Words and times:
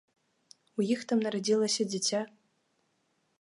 У 0.79 0.85
іх 0.95 1.03
там 1.11 1.19
нарадзілася 1.25 1.87
дзіця. 1.91 2.19